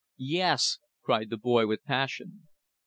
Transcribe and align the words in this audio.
"Yes" 0.17 0.79
cried 1.03 1.29
the 1.29 1.37
boy 1.37 1.67
with 1.67 1.83
passion. 1.85 2.47